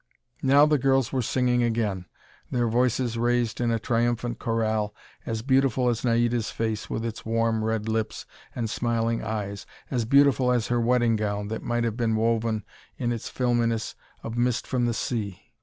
[0.41, 2.07] Now the girls were singing again,
[2.49, 4.95] their voices raised in a triumphant chorale
[5.27, 8.25] as beautiful as Naida's face with its warm red lips
[8.55, 12.65] and smiling eyes, as beautiful as her wedding gown that might have been woven,
[12.97, 13.93] in its filminess,
[14.23, 15.39] of mist from the sea.